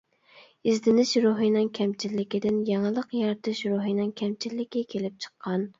ئىزدىنىش 0.71 1.11
روھىنىڭ 1.25 1.69
كەمچىللىكىدىن 1.79 2.59
يېڭىلىق 2.73 3.17
يارىتىش 3.21 3.65
روھىنىڭ 3.71 4.15
كەمچىللىكى 4.23 4.87
كېلىپ 4.95 5.27
چىققان. 5.29 5.69